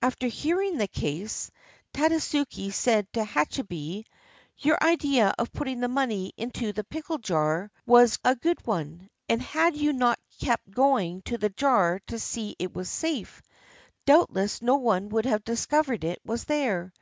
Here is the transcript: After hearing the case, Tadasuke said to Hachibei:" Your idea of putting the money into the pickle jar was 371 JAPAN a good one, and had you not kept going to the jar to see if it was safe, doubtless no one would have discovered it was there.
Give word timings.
After 0.00 0.26
hearing 0.26 0.78
the 0.78 0.88
case, 0.88 1.50
Tadasuke 1.92 2.72
said 2.72 3.12
to 3.12 3.26
Hachibei:" 3.26 4.04
Your 4.64 4.78
idea 4.82 5.34
of 5.38 5.52
putting 5.52 5.80
the 5.80 5.86
money 5.88 6.32
into 6.38 6.72
the 6.72 6.82
pickle 6.82 7.18
jar 7.18 7.70
was 7.84 8.16
371 8.24 8.24
JAPAN 8.24 8.32
a 8.32 8.40
good 8.40 8.66
one, 9.02 9.10
and 9.28 9.42
had 9.42 9.76
you 9.76 9.92
not 9.92 10.18
kept 10.40 10.70
going 10.70 11.20
to 11.26 11.36
the 11.36 11.50
jar 11.50 12.00
to 12.06 12.18
see 12.18 12.52
if 12.52 12.56
it 12.70 12.74
was 12.74 12.88
safe, 12.88 13.42
doubtless 14.06 14.62
no 14.62 14.76
one 14.76 15.10
would 15.10 15.26
have 15.26 15.44
discovered 15.44 16.04
it 16.04 16.20
was 16.24 16.44
there. 16.44 16.94